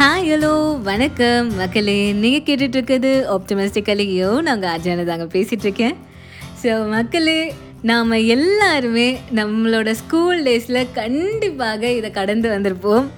[0.00, 0.50] Hi hello
[0.88, 1.46] வணக்கம்.
[1.60, 5.26] மக்களே நீங்கள் கேட்டுட்டு ஆப்டமிஸ்டிக்கலையோ நாங்கள் அஜான தாங்க
[6.60, 7.40] ஸோ மக்களே
[7.90, 9.08] நாம் எல்லாருமே
[9.40, 13.08] நம்மளோட ஸ்கூல் டேஸில் கண்டிப்பாக இதை கடந்து வந்திருப்போம்.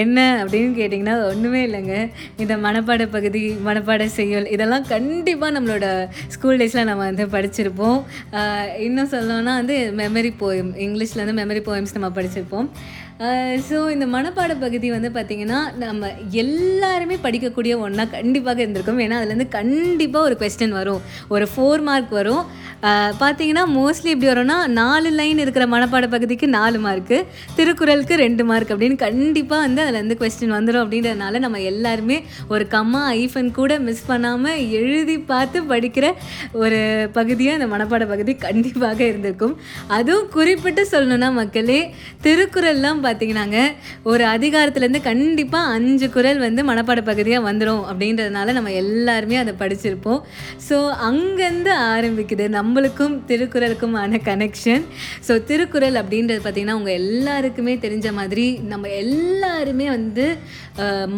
[0.00, 1.96] என்ன அப்படின்னு கேட்டிங்கன்னா ஒன்றுமே இல்லைங்க.
[2.42, 5.86] இந்த மனப்பாட பகுதி மனப்பாட செய்யுள் இதெல்லாம் கண்டிப்பாக நம்மளோட
[6.34, 7.98] ஸ்கூல் டேஸில் நம்ம வந்து படிச்சிருப்போம்.
[8.86, 12.68] இன்னும் சொல்லணும்னா வந்து மெமரி போயம் இங்கிலீஷில் வந்து மெமரி போயம்ஸ் நம்ம படிச்சிருப்போம்.
[13.66, 16.08] ஸோ இந்த மனப்பாட பகுதி வந்து பார்த்திங்கன்னா நம்ம
[16.42, 19.00] எல்லாருமே படிக்கக்கூடிய ஒன்றா கண்டிப்பாக இருந்திருக்கும்.
[19.04, 21.02] ஏன்னா அதுலேருந்து கண்டிப்பாக ஒரு கொஸ்டின் வரும்.
[21.34, 22.44] ஒரு ஃபோர் மார்க் வரும்.
[23.20, 27.18] பார்த்திங்கன்னா பார்த்தீங்கன்னா மோஸ்ட்லி எப்படி வரும்னா நாலு லைன் இருக்கிற மனப்பாட பகுதிக்கு நாலு மார்க்கு
[27.58, 32.18] திருக்குறளுக்கு ரெண்டு மார்க் அப்படின்னு கண்டிப்பாக வந்து அதுலேருந்து கொஸ்டின் வந்துடும் அப்படின்றதுனால நம்ம எல்லாருமே
[32.54, 36.08] ஒரு கம்மா ஐஃபன் கூட மிஸ் பண்ணாமல் எழுதி பார்த்து படிக்கிற
[36.64, 36.80] ஒரு
[37.18, 39.56] பகுதியாக இந்த மனப்பாட பகுதி கண்டிப்பாக இருந்திருக்கும்.
[39.98, 41.80] அதுவும் குறிப்பிட்டு சொல்லணும்னா மக்களே
[42.26, 43.58] திருக்குறள்லாம் பார்த்தீங்கன்னாங்க
[44.12, 50.20] ஒரு அதிகாரத்துலேருந்து கண்டிப்பாக அஞ்சு குறள் வந்து மனப்பாட பகுதியாக வந்துடும் அப்படின்றதுனால நம்ம எல்லாருமே அதை படிச்சிருப்போம்.
[50.68, 50.78] ஸோ
[51.10, 54.84] அங்கேருந்து ஆரம்பிக்குது நம்மளுக்கும் திருக்குறளுக்குமான கனெக்ஷன்
[55.28, 60.26] ஸோ திருக்குறள் அப்படின்றது பார்த்திங்கன்னா உங்கள் எல்லாருக்குமே தெரிஞ்ச மாதிரி நம்ம எல்லாருமே வந்து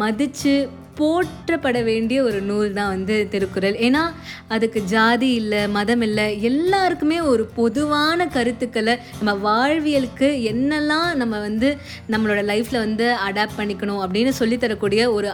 [0.01, 0.55] மதித்து
[0.97, 3.77] போற்றப்பட வேண்டிய ஒரு நூல் தான் வந்து திருக்குறள்.
[3.87, 4.03] ஏன்னா
[4.47, 11.69] அதுக்கு ஜாதி இல்லை மதம் இல்லை எல்லாருக்குமே ஒரு பொதுவான கருத்துக்களை நம்ம வாழ்வியலுக்கு என்னெல்லாம் நம்ம வந்து
[12.09, 15.31] நம்மளோட லைஃப்பில் வந்து அடாப்ட் பண்ணிக்கணும் அப்படின்னு சொல்லித்தரக்கூடிய ஒரு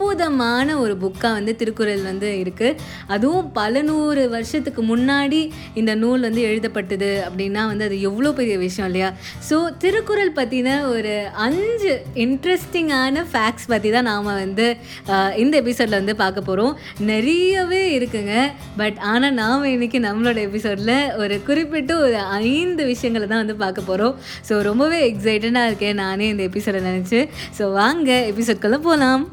[0.00, 2.76] அற்புதமான ஒரு புக்காக வந்து திருக்குறள் வந்து இருக்குது
[3.14, 5.40] அதுவும் பல நூறு வருஷத்துக்கு முன்னாடி
[5.80, 9.08] இந்த நூல் வந்து எழுதப்பட்டது அப்படின்னா வந்து அது எவ்வளோ பெரிய விஷயம் இல்லையா?
[9.48, 11.14] ஸோ திருக்குறள் பற்றின ஒரு
[11.46, 11.92] அஞ்சு
[12.24, 14.66] இன்ட்ரெஸ்டிங்கான ஃபேக்ட்ஸ் பற்றி தான் நாம் வந்து
[15.44, 16.76] இந்த எபிசோடில் வந்து பார்க்க போகிறோம்
[17.10, 18.36] நிறையவே இருக்குங்க.
[18.82, 22.20] பட் ஆனால் நாம் இன்றைக்கி நம்மளோட எபிசோடில் ஒரு குறிப்பிட்ட ஒரு
[22.52, 24.14] ஐந்து விஷயங்களை தான் வந்து பார்க்க போகிறோம்
[24.50, 27.22] ஸோ ரொம்பவே எக்ஸைட்டடாக இருக்கேன் நானே இந்த எபிசோடை நினச்சி.
[27.58, 29.24] ஸோ வாங்க எபிசோட்குள்ளே போகலாம்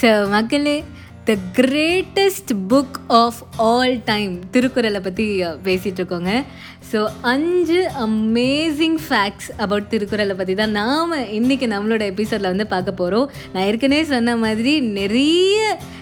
[0.00, 0.76] ஸோ மக்களே
[1.24, 5.26] the greatest book of all time திருக்குறளை பற்றி
[5.64, 6.32] பேசிகிட்ருக்கோங்க
[6.90, 13.30] ஸோ அஞ்சு அமேசிங் ஃபேக்ட்ஸ் அபவுட் திருக்குறளை பற்றி தான் நாம் இன்றைக்கி நம்மளோட எபிசோடில் வந்து பார்க்க போகிறோம்
[13.52, 15.56] நான் ஏற்கனவே சொன்ன மாதிரி நிறைய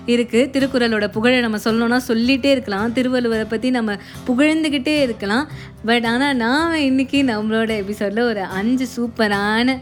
[0.07, 2.93] இருக்குது திருக்குறளோட புகழை நம்ம சொல்லணும்னா சொல்லிகிட்டே இருக்கலாம்.
[2.93, 3.93] திருவள்ளுவரை பற்றி நம்ம
[4.27, 5.47] புகழ்ந்துக்கிட்டே இருக்கலாம்.
[5.85, 9.79] பட் ஆனால் நாம் இன்றைக்கி நம்மளோட எபிசோடில் ஒரு அஞ்சு சூப்பரான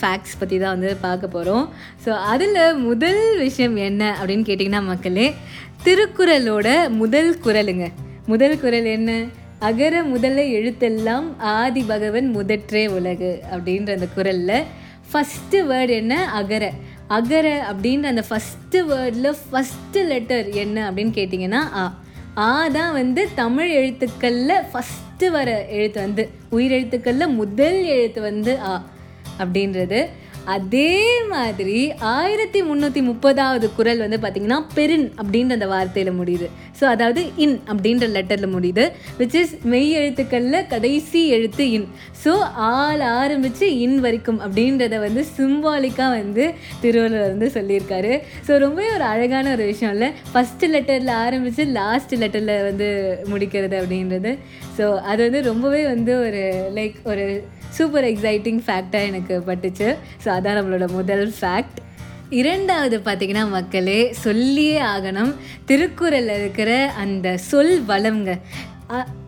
[0.00, 1.66] ஃபேக்ட்ஸ் பற்றி தான் வந்து பார்க்க போகிறோம்
[2.04, 5.26] ஸோ அதில் முதல் விஷயம் என்ன அப்படின்னு கேட்டிங்கன்னா மக்களே
[5.84, 6.68] திருக்குறளோட
[7.02, 7.86] முதல் குறளுங்க
[8.26, 9.12] முதல் குறள் என்ன?
[9.66, 14.56] அகர முதல எழுத்தெல்லாம் ஆதி பகவன் முதற்றே உலகு அப்படின்ற அந்த குறளில்
[15.10, 16.14] ஃபஸ்ட்டு வேர்டு என்ன?
[16.32, 16.64] அகர.
[17.08, 21.84] அகர அப்படின்ற அந்த ஃபஸ்ட்டு வேர்டில் ஃபஸ்ட்டு லெட்டர் என்ன அப்படின்னு கேட்டிங்கன்னா ஆ
[22.36, 28.72] ஆ தான் வந்து தமிழ் எழுத்துக்களில் ஃபஸ்ட்டு வர எழுத்து வந்து உயிரெழுத்துக்களில் முதல் எழுத்து வந்து ஆ
[29.38, 30.00] அப்படின்றது.
[30.54, 30.94] அதே
[31.32, 36.46] மாதிரி ஆயிரத்தி முந்நூற்றி முப்பதாவது குரல் வந்து பார்த்திங்கன்னா பெரின் அப்படின்ற அந்த வார்த்தையில் முடியுது.
[36.78, 38.84] ஸோ அதாவது இன் அப்படின்ற லெட்டரில் முடியுது
[39.18, 41.86] விச் இஸ் மெய் எழுத்துக்களில் கடைசி எழுத்து இன்.
[42.24, 46.46] ஸோ ஆள் ஆரம்பித்து இன் வரைக்கும் அப்படின்றத வந்து சிம்பாலிக்காக வந்து
[46.80, 48.12] திருவள்ளுவர் வந்து சொல்லியிருக்காரு.
[48.48, 50.10] ஸோ ரொம்பவே ஒரு அழகான ஒரு விஷயம் இல்லை?
[50.34, 52.90] ஃபஸ்ட்டு லெட்டரில் ஆரம்பித்து லாஸ்ட் லெட்டரில் வந்து
[53.32, 54.32] முடிக்கிறது அப்படின்றது.
[54.78, 56.44] ஸோ அது வந்து ரொம்பவே வந்து ஒரு
[56.78, 57.26] லைக் ஒரு
[57.76, 59.88] சூப்பர் எக்ஸைட்டிங் ஃபேக்டாக எனக்கு பட்டுச்சு.
[60.24, 61.80] ஸோ அதான் நம்மளோட முதல் ஃபேக்ட்
[62.40, 65.32] இரண்டாவது பார்த்தீங்கன்னா மக்களே சொல்லியே ஆகணும்.
[65.70, 66.70] திருக்குறளில் இருக்கிற
[67.02, 68.34] அந்த சொல் வளம்ங்க.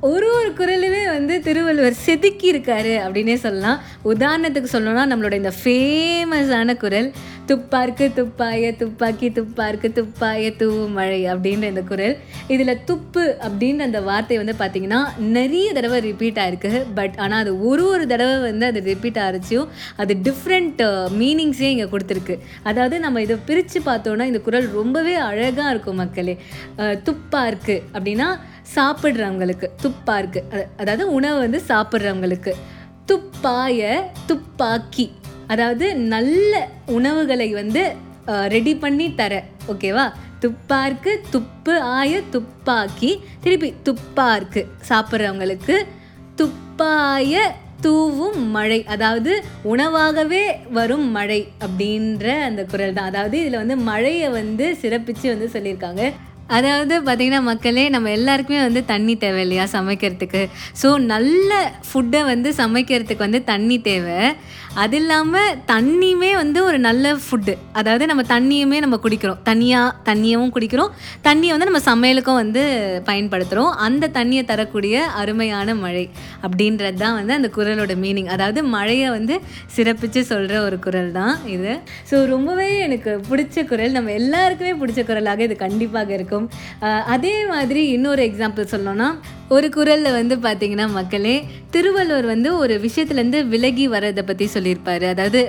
[0.09, 3.79] ஒரு ஒரு குரலுமே வந்து திருவள்ளுவர் செதுக்கி இருக்காரு அப்படின்னே சொல்லலாம்.
[4.13, 7.09] உதாரணத்துக்கு சொல்லணும்னா நம்மளோட இந்த ஃபேமஸான குரல்
[7.51, 12.15] துப்பார்க்கு துப்பாய துப்பாக்கி துப்பார்க்கு துப்பாய தூவு மழை அப்படின்ற இந்த குரல்
[12.55, 15.01] இதில் துப்பு அப்படின்ற அந்த வார்த்தை வந்து பார்த்திங்கன்னா
[15.37, 16.73] நிறைய தடவை ரிப்பீட் ஆயிருக்கு.
[16.99, 19.69] பட் ஆனால் அது ஒரு ஒரு தடவை வந்து அது ரிப்பீட் ஆகிருச்சும்
[20.05, 20.83] அது டிஃப்ரெண்ட்
[21.21, 22.37] மீனிங்ஸே இங்கே கொடுத்துருக்கு.
[22.71, 26.37] அதாவது நம்ம இதை பிரித்து பார்த்தோன்னா இந்த குரல் ரொம்பவே அழகாக இருக்கும் மக்களே.
[27.09, 28.27] துப்பாக துப்பார்க்கு அப்படின்னா
[28.75, 32.53] சாப்பிட்றவங்களுக்கு துப்பார்க்கு அத- அதாவது உணவு வந்து சாப்பிட்றவங்களுக்கு.
[33.07, 35.13] துப்பாய துப்பாக்கி.
[35.47, 37.93] அதாவது நல்ல உணவுகளை வந்து
[38.27, 43.21] ரெடி பண்ணி தர ஓகேவா துப்பார்க்கு துப்பு ஆய துப்பாக்கி.
[43.41, 45.85] திருப்பி துப்பார்க்கு சாப்பிட்றவங்களுக்கு.
[46.35, 48.85] துப்பாய தூவும் மழை.
[48.85, 53.07] அதாவது உணவாகவே வரும் மழை அப்படின்ற அந்த குரல் தான்.
[53.07, 56.13] அதாவது இதில் வந்து மழையை வந்து சிறப்பித்து வந்து சொல்லியிருக்காங்க.
[56.57, 60.43] அதாவது பார்த்திங்கன்னா மக்களே நம்ம எல்லாருக்குமே வந்து தண்ணி தேவை இல்லையா சமைக்கிறதுக்கு?
[60.83, 61.51] ஸோ நல்ல
[61.89, 64.19] ஃபுட்டை வந்து சமைக்கிறதுக்கு வந்து தண்ணி தேவை.
[64.83, 69.39] அது இல்லாமல் தண்ணியுமே வந்து ஒரு நல்ல ஃபுட்டு அதாவது நம்ம தண்ணியுமே நம்ம குடிக்கிறோம்.
[69.49, 70.91] தண்ணியாக தண்ணியவும் குடிக்கிறோம்.
[71.27, 72.63] தண்ணியை வந்து நம்ம சமையலுக்கும் வந்து
[73.09, 76.05] பயன்படுத்துகிறோம் அந்த தண்ணியை தரக்கூடிய அருமையான மழை
[76.47, 79.37] அப்படின்றது தான் வந்து அந்த குரலோட மீனிங் அதாவது மழையை வந்து
[79.77, 81.75] சிறப்பித்து சொல்கிற ஒரு குரல் தான் இது.
[82.11, 86.33] ஸோ ரொம்பவே எனக்கு பிடிச்ச குரல் நம்ம எல்லாருக்குமே பிடிச்ச குரலாக இது கண்டிப்பாக இருக்கும்.
[86.35, 86.49] இருக்கும்.
[87.15, 89.09] அதே மாதிரி இன்னொரு எக்ஸாம்பிள் சொல்லணும்னா
[89.57, 91.37] ஒரு குரலில் வந்து பார்த்தீங்கன்னா மக்களே
[91.75, 95.05] திருவள்ளுவர் வந்து ஒரு விஷயத்துலேருந்து விலகி வர்றதை பற்றி சொல்லியிருப்பார்.
[95.15, 95.41] அதாவது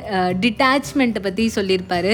[0.44, 2.14] டிட்டாச்மெண்ட்டை பற்றி சொல்லியிருப்பார்.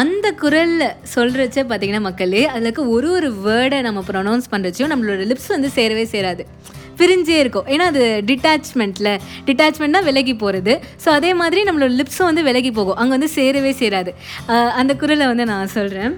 [0.00, 0.84] அந்த குரலில்
[1.14, 6.04] சொல்கிறச்ச பார்த்தீங்கன்னா மக்களே அதில் இருக்க ஒரு ஒரு வேர்டை நம்ம ப்ரொனவுன்ஸ் பண்ணுறச்சையும் நம்மளோட லிப்ஸ் வந்து சேரவே
[6.14, 6.44] சேராது.
[7.02, 7.68] பிரிஞ்சே இருக்கும்.
[7.74, 9.12] ஏன்னா அது டிட்டாச்மெண்ட்டில்
[9.48, 12.98] டிட்டாச்மெண்ட்னா விலகி போகிறது ஸோ அதே மாதிரி நம்மளோட லிப்ஸும் வந்து விலகி போகும்.
[13.00, 14.12] அங்கே வந்து சேரவே சேராது.
[14.80, 16.14] அந்த குரலை வந்து நான் சொல்கிறேன்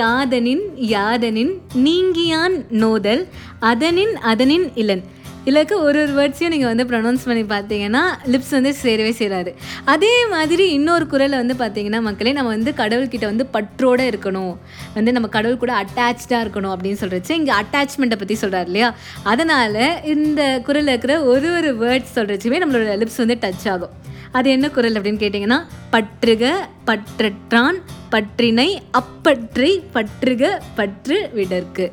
[0.00, 0.64] யாதனின்
[0.94, 1.50] யாதனின்
[1.86, 3.22] நீங்கியான் நோதல்
[3.70, 5.02] அதனின் அதனின் இளன்.
[5.46, 8.02] இல்லைக்கு ஒரு ஒரு வேர்ட்ஸையும் நீங்கள் வந்து ப்ரொனவுன்ஸ் பண்ணி பார்த்தீங்கன்னா
[8.32, 9.50] லிப்ஸ் வந்து சேரவே சேராது.
[9.84, 14.54] அதே மாதிரி இன்னொரு குரலை வந்து பார்த்தீங்கன்னா மக்களே நம்ம வந்து கடவுள்கிட்ட வந்து பற்றோடு இருக்கணும்.
[14.94, 18.94] வந்து நம்ம கடவுள் கூட அட்டாச்சாக இருக்கணும் அப்படின்னு சொல்கிறச்சு இங்கே அட்டாச்மெண்ட்டை பற்றி சொல்கிறார் இல்லையா?
[19.22, 19.80] அதனால்
[20.14, 23.94] இந்த குரலில் இருக்கிற ஒரு ஒரு வேர்ட்ஸ் சொல்கிறச்சுமே நம்மளோட லிப்ஸ் வந்து டச் ஆகும்.
[24.32, 25.60] அது என்ன குரல் அப்படின்னு கேட்டிங்கன்னா
[25.90, 26.50] பற்றுக
[26.86, 27.78] பற்றற்றான்
[28.14, 31.92] பற்றினை அப்பற்றி பற்றுக பற்று விடற்கு.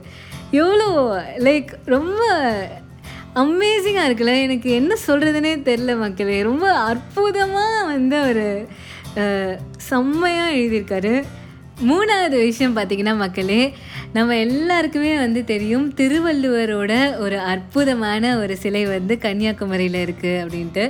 [0.51, 0.89] எவ்வளோ
[1.37, 2.23] லைக் ரொம்ப
[3.41, 4.33] அமேசிங்காக இருக்குல்ல.
[4.47, 6.37] எனக்கு என்ன சொல்கிறதுனே தெரில மக்களே.
[6.49, 8.45] ரொம்ப அற்புதமாக வந்து ஒரு
[9.89, 11.15] செம்மையாக எழுதியிருக்காரு.
[11.89, 13.61] மூணாவது விஷயம் பார்த்திங்கன்னா மக்களே
[14.13, 16.93] நம்ம எல்லாருக்குமே வந்து தெரியும் திருவள்ளுவரோட
[17.23, 20.85] ஒரு அற்புதமான ஒரு சிலை வந்து கன்னியாகுமரியில் இருக்குது அப்படின்ட்டு.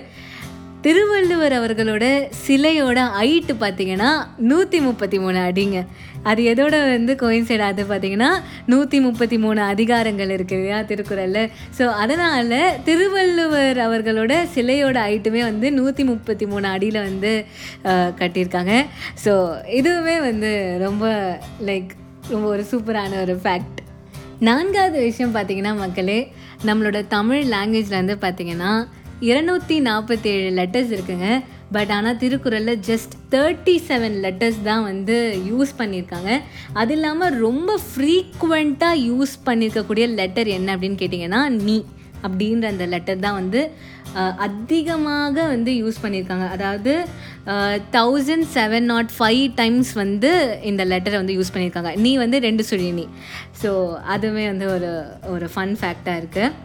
[0.85, 2.05] திருவள்ளுவர் அவர்களோட
[2.45, 4.09] சிலையோட ஹைட்டு பார்த்தீங்கன்னா
[4.49, 5.77] நூற்றி முப்பத்தி மூணு அடிங்க.
[6.29, 8.29] அது எதோட வந்து கோயின்சைட் ஆகுது பார்த்தீங்கன்னா
[8.71, 11.49] நூற்றி முப்பத்தி மூணு அதிகாரங்கள் இருக்குது இல்லையா திருக்குறளில்.
[11.77, 17.31] ஸோ அதனால் திருவள்ளுவர் அவர்களோட சிலையோட ஹைட்டுமே வந்து நூற்றி முப்பத்தி மூணு அடியில் வந்து
[18.19, 18.75] கட்டியிருக்காங்க.
[19.23, 19.33] ஸோ
[19.79, 20.51] இதுவுமே வந்து
[20.85, 21.05] ரொம்ப
[21.69, 21.93] லைக்
[22.33, 23.81] ரொம்ப ஒரு சூப்பரான ஒரு ஃபேக்ட்
[24.49, 26.19] நான்காவது விஷயம் பார்த்தீங்கன்னா மக்களே
[26.69, 28.71] நம்மளோட தமிழ் லாங்குவேஜில் வந்து பார்த்திங்கன்னா
[29.29, 31.29] இருநூற்றி நாற்பத்தி ஏழு லெட்டர்ஸ் இருக்குங்க.
[31.75, 35.15] பட் ஆனால் திருக்குறளில் ஜஸ்ட் தேர்ட்டி செவன் லெட்டர்ஸ் தான் வந்து
[35.49, 36.31] யூஸ் பண்ணியிருக்காங்க.
[36.81, 41.77] அது இல்லாமல் ரொம்ப ஃப்ரீக்குவெண்ட்டாக யூஸ் பண்ணியிருக்கக்கூடிய லெட்டர் என்ன அப்படின்னு கேட்டிங்கன்னா நீ
[42.27, 43.61] அப்படின்ற அந்த லெட்டர் தான் வந்து
[44.45, 46.45] அதிகமாக வந்து யூஸ் பண்ணியிருக்காங்க.
[46.55, 46.93] அதாவது
[47.95, 50.31] thousand seven nought five times வந்து
[50.69, 51.91] இந்த லெட்டரை வந்து யூஸ் பண்ணியிருக்காங்க.
[52.05, 53.05] நீ வந்து ரெண்டு சொல்லி நீ.
[53.61, 53.71] ஸோ
[54.15, 54.91] அதுவுமே வந்து ஒரு
[55.33, 56.64] ஒரு ஃபன் ஃபேக்டாக இருக்குது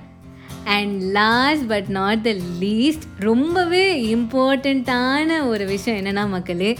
[0.77, 2.33] and last but not the
[2.65, 3.87] least ரொம்பவே
[4.17, 6.73] இம்பார்ட்டண்ட்டான ஒரு விஷயம் என்னென்னா மக்களே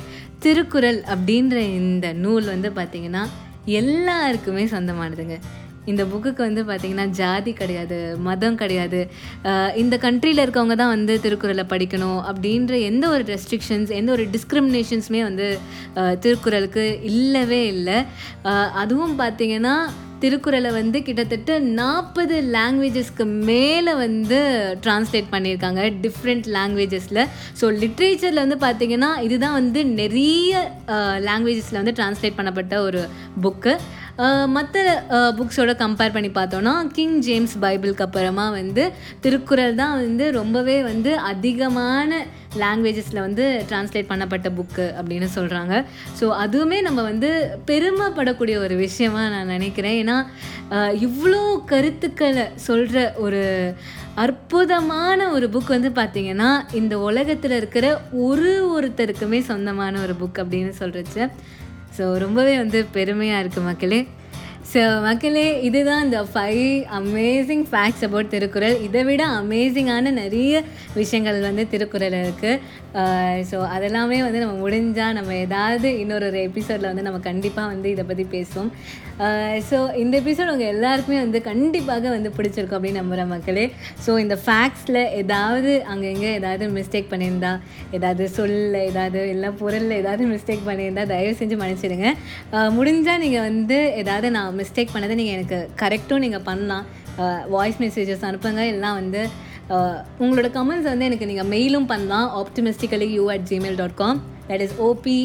[0.45, 3.25] திருக்குறள் அப்படின்ற இந்த நூல் வந்து பார்த்திங்கன்னா
[3.81, 5.37] எல்லாருக்குமே சொந்தமானதுங்க.
[5.91, 9.01] இந்த புக்குக்கு வந்து பார்த்திங்கன்னா ஜாதி கிடையாது மதம் கிடையாது.
[9.83, 15.49] இந்த கண்ட்ரியில் இருக்கவங்க தான் வந்து திருக்குறளை படிக்கணும் அப்படின்ற எந்த ஒரு ரெஸ்ட்ரிக்ஷன்ஸ் எந்த ஒரு டிஸ்கிரிமினேஷன்ஸுமே வந்து
[16.25, 17.99] திருக்குறளுக்கு இல்லவே இல்லை.
[18.83, 19.75] அதுவும் பார்த்திங்கன்னா
[20.23, 24.39] திருக்குறளை வந்து கிட்டத்தட்ட நாற்பது லாங்குவேஜஸ்க்கு மேலே வந்து
[24.85, 25.81] டிரான்ஸ்லேட் பண்ணியிருக்காங்க.
[26.05, 27.23] டிஃப்ரெண்ட் லாங்குவேஜஸில்
[27.61, 30.73] ஸோ லிட்ரேச்சரில் வந்து பார்த்திங்கன்னா இதுதான் வந்து நிறைய
[31.29, 33.03] லாங்குவேஜஸில் வந்து டிரான்ஸ்லேட் பண்ணப்பட்ட ஒரு
[33.47, 33.75] புக்கு
[34.47, 41.17] மற்ற புக்ஸோட கம்பேர் பண்ணி பார்த்தோன்னா கிங் ஜேம்ஸ் பைபிளுக்கு அப்புறமா வந்து திருக்குறள் தான் வந்து ரொம்பவே வந்து
[41.17, 42.27] அதிகமான
[42.59, 45.85] லாங்குவேஜஸில் வந்து டிரான்ஸ்லேட் பண்ணப்பட்ட புக்கு அப்படின்னு சொல்கிறாங்க
[46.21, 50.07] ஸோ அதுவுமே நம்ம வந்து பெருமைப்படக்கூடிய ஒரு விஷயமா நான் நினைக்கிறேன்.
[50.07, 50.27] ஏன்னா
[50.95, 53.75] இவ்வளோ கருத்துக்களை சொல்கிற ஒரு
[54.15, 61.31] அற்புதமான ஒரு புக் வந்து பார்த்திங்கன்னா இந்த உலகத்தில் இருக்கிற ஒரு ஒருத்தருக்குமே சொந்தமான ஒரு புக் அப்படின்னு சொல்கிறச்சு
[61.97, 64.01] ஸோ ரொம்பவே வந்து பெருமையாக இருக்குது மக்களே.
[64.73, 66.67] ஸோ மக்களே இதுதான் இந்த five
[66.99, 68.77] amazing facts about Thirukkural.
[68.87, 70.63] இதை விட அமேசிங்கான நிறைய
[70.99, 72.53] விஷயங்கள் வந்து திருக்குறள் இருக்குது
[73.51, 77.89] ஸோ uh, அதெல்லாமே வந்து நம்ம முடிஞ்சால் நம்ம ஏதாவது இன்னொரு ஒரு எபிசோடில் வந்து நம்ம கண்டிப்பாக வந்து
[77.95, 78.71] இதை பற்றி பேசுவோம்.
[79.25, 83.67] Uh, ஸோ இந்த எபிசோட் உங்கள் எல்லாருக்குமே வந்து கண்டிப்பாக வந்து பிடிச்சிருக்கும் அப்படின்னு நம்புகிறேன் மக்களே.
[84.07, 87.53] ஸோ இந்த ஃபேக்ட்ஸில் ஏதாவது அங்கங்கே ஏதாவது மிஸ்டேக் பண்ணியிருந்தா
[87.99, 92.11] ஏதாவது சொல்ல ஏதாவது இல்லை பொருளில் ஏதாவது மிஸ்டேக் பண்ணியிருந்தா தயவு செஞ்சு மன்னிச்சிடுங்க.
[92.57, 96.87] Uh, முடிஞ்சால் நீங்கள் வந்து ஏதாவது நான் மிஸ்டேக் பண்ணதை நீங்கள் எனக்கு கரெக்டும் நீங்கள் பண்ணலாம்.
[97.55, 98.63] வாய்ஸ் மெசேஜஸ் அனுப்புங்க.
[98.75, 99.23] எல்லாம் வந்து
[100.25, 102.29] உங்களோட கமெண்ட்ஸ் வந்து எனக்கு நீங்கள் மெயிலும் பண்ணலாம்.
[102.41, 105.19] Optimistically you at Gmail dot com that is OP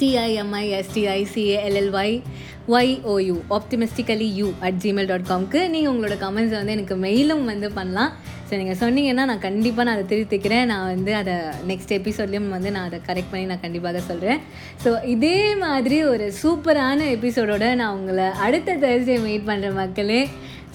[0.00, 2.22] டிஐஎம்ஐஎஸ்டிஐசிஏஎல்எல்ஒய்
[2.68, 8.12] Y O U optimistically you at Gmail dot காம்க்கு நீங்கள் உங்களோட கமெண்ட்ஸை வந்து எனக்கு மெயிலும் வந்து பண்ணலாம்.
[8.48, 11.34] ஸோ ஸோ நீங்கள் சொன்னீங்கன்னா நான் கண்டிப்பாக நான் அதை திருத்திக்கிறேன் நான் வந்து அதை
[11.66, 14.38] நெக்ஸ்ட் எபிசோட்லேயும் வந்து நான் அதை கரெக்ட் பண்ணி நான் கண்டிப்பாக சொல்கிறேன்
[14.84, 20.28] ஸோ இதே மாதிரி ஒரு சூப்பரான எபிசோடோட நான் உங்களை அடுத்த தேர்ஸ்டே மீட் பண்ணுற மக்களே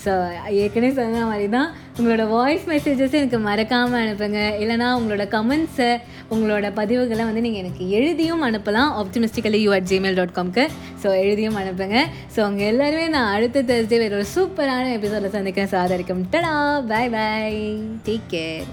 [0.03, 0.11] ஸோ
[0.61, 4.41] ஏற்கனவே சொன்ன மாதிரி தான் உங்களோட வாய்ஸ் மெசேஜஸ் எனக்கு மறக்காமல் அனுப்புங்க.
[4.63, 5.91] இல்லைனா உங்களோட கமெண்ட்ஸை
[6.33, 8.91] உங்களோட பதிவுகளை வந்து நீங்கள் எனக்கு எழுதியும் அனுப்பலாம்.
[9.01, 10.65] Optimistically you at Gmail dot காம்க்கு
[11.03, 11.99] so எழுதியும் அனுப்புங்க.
[12.35, 15.73] ஸோ அவங்க எல்லாருமே நான் அடுத்த தேர்ஸ்டே வேறு ஒரு சூப்பரான எபிசோடில் சந்திக்கிறேன்.
[15.77, 16.53] சாதரிக்கும் டடா
[16.91, 17.63] பாய் பாய்
[18.07, 18.69] டேக் கேர்